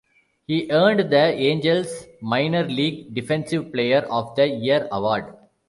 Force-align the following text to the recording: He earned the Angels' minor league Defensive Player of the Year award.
He 0.47 0.67
earned 0.71 1.11
the 1.11 1.23
Angels' 1.31 2.07
minor 2.23 2.63
league 2.63 3.13
Defensive 3.13 3.71
Player 3.71 3.99
of 4.09 4.33
the 4.33 4.47
Year 4.47 4.87
award. 4.91 5.37